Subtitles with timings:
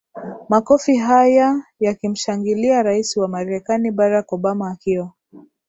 [0.49, 5.11] makofi haya yakimshangilia rais wa marekani barack obama akiwa